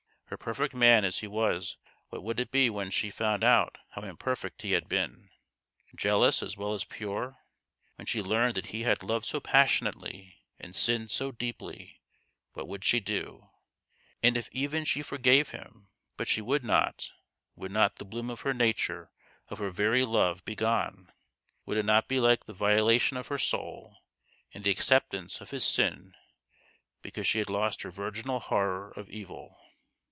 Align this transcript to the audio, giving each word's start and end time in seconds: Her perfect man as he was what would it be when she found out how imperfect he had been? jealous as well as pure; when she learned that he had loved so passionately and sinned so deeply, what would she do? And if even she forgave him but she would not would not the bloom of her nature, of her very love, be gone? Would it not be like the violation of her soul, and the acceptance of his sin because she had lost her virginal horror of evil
Her 0.31 0.37
perfect 0.37 0.73
man 0.73 1.03
as 1.03 1.19
he 1.19 1.27
was 1.27 1.75
what 2.07 2.23
would 2.23 2.39
it 2.39 2.51
be 2.51 2.69
when 2.69 2.89
she 2.89 3.09
found 3.09 3.43
out 3.43 3.77
how 3.89 4.03
imperfect 4.03 4.61
he 4.61 4.71
had 4.71 4.87
been? 4.87 5.29
jealous 5.93 6.41
as 6.41 6.55
well 6.55 6.71
as 6.73 6.85
pure; 6.85 7.39
when 7.97 8.05
she 8.05 8.21
learned 8.21 8.55
that 8.55 8.67
he 8.67 8.83
had 8.83 9.03
loved 9.03 9.25
so 9.25 9.41
passionately 9.41 10.37
and 10.57 10.73
sinned 10.73 11.11
so 11.11 11.33
deeply, 11.33 11.99
what 12.53 12.65
would 12.65 12.85
she 12.85 13.01
do? 13.01 13.49
And 14.23 14.37
if 14.37 14.47
even 14.53 14.85
she 14.85 15.01
forgave 15.01 15.49
him 15.49 15.89
but 16.15 16.29
she 16.29 16.39
would 16.39 16.63
not 16.63 17.11
would 17.57 17.73
not 17.73 17.97
the 17.97 18.05
bloom 18.05 18.29
of 18.29 18.39
her 18.41 18.53
nature, 18.53 19.11
of 19.49 19.59
her 19.59 19.69
very 19.69 20.05
love, 20.05 20.45
be 20.45 20.55
gone? 20.55 21.11
Would 21.65 21.75
it 21.77 21.83
not 21.85 22.07
be 22.07 22.21
like 22.21 22.45
the 22.45 22.53
violation 22.53 23.17
of 23.17 23.27
her 23.27 23.37
soul, 23.37 23.97
and 24.53 24.63
the 24.63 24.71
acceptance 24.71 25.41
of 25.41 25.49
his 25.49 25.65
sin 25.65 26.15
because 27.01 27.27
she 27.27 27.39
had 27.39 27.49
lost 27.49 27.81
her 27.81 27.91
virginal 27.91 28.39
horror 28.39 28.91
of 28.91 29.09
evil 29.09 29.57